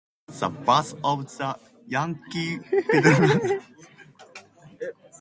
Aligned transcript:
This 0.25 0.41
was 0.41 0.49
the 0.49 0.49
birth 0.65 0.95
of 1.03 1.37
"The 1.37 1.59
Yankee 1.85 2.57
Peddler". 2.89 3.61